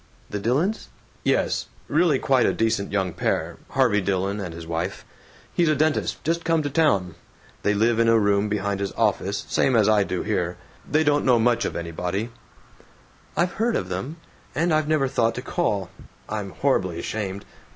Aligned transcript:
"The 0.31 0.39
Dillons?" 0.39 0.87
"Yes. 1.23 1.67
Really 1.87 2.17
quite 2.17 2.47
a 2.47 2.53
decent 2.53 2.91
young 2.91 3.13
pair 3.13 3.57
Harvey 3.69 4.01
Dillon 4.01 4.39
and 4.39 4.51
his 4.51 4.65
wife. 4.65 5.05
He's 5.53 5.69
a 5.69 5.75
dentist, 5.75 6.23
just 6.23 6.43
come 6.43 6.63
to 6.63 6.71
town. 6.71 7.13
They 7.61 7.75
live 7.75 7.99
in 7.99 8.07
a 8.07 8.17
room 8.17 8.49
behind 8.49 8.79
his 8.79 8.91
office, 8.93 9.45
same 9.47 9.75
as 9.75 9.87
I 9.87 10.03
do 10.03 10.23
here. 10.23 10.57
They 10.89 11.03
don't 11.03 11.23
know 11.23 11.37
much 11.37 11.65
of 11.65 11.75
anybody" 11.75 12.31
"I've 13.37 13.51
heard 13.61 13.75
of 13.75 13.89
them. 13.89 14.17
And 14.55 14.73
I've 14.73 14.87
never 14.87 15.07
thought 15.07 15.35
to 15.35 15.43
call. 15.43 15.91
I'm 16.27 16.49
horribly 16.49 16.97
ashamed. 16.97 17.45